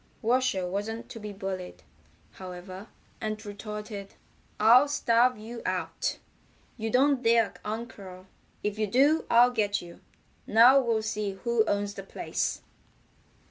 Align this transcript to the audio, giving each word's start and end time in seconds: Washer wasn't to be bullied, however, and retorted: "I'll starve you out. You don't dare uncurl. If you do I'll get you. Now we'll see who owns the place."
Washer 0.23 0.65
wasn't 0.67 1.09
to 1.09 1.19
be 1.19 1.31
bullied, 1.31 1.83
however, 2.31 2.87
and 3.21 3.45
retorted: 3.45 4.15
"I'll 4.59 4.87
starve 4.87 5.37
you 5.37 5.61
out. 5.63 6.17
You 6.75 6.89
don't 6.89 7.21
dare 7.21 7.53
uncurl. 7.63 8.25
If 8.63 8.79
you 8.79 8.87
do 8.87 9.27
I'll 9.29 9.51
get 9.51 9.79
you. 9.79 10.01
Now 10.47 10.79
we'll 10.81 11.03
see 11.03 11.33
who 11.33 11.63
owns 11.67 11.93
the 11.93 12.01
place." 12.01 12.63